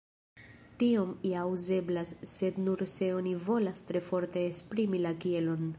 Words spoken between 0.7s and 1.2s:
Tiom